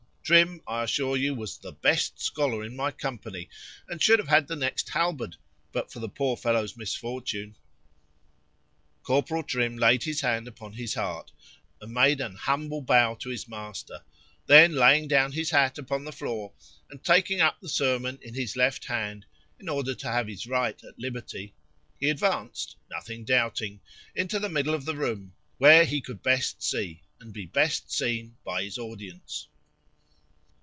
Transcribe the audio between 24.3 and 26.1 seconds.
the middle of the room, where he